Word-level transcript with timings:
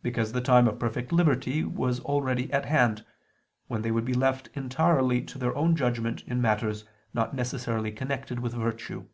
Because 0.00 0.32
the 0.32 0.40
time 0.40 0.66
of 0.66 0.78
perfect 0.78 1.12
liberty 1.12 1.62
was 1.64 2.00
already 2.00 2.50
at 2.50 2.64
hand, 2.64 3.04
when 3.66 3.82
they 3.82 3.90
would 3.90 4.06
be 4.06 4.14
left 4.14 4.48
entirely 4.54 5.20
to 5.26 5.36
their 5.36 5.54
own 5.54 5.76
judgment 5.76 6.22
in 6.22 6.40
matters 6.40 6.86
not 7.12 7.34
necessarily 7.34 7.92
connected 7.92 8.38
with 8.40 8.54
virtue. 8.54 9.06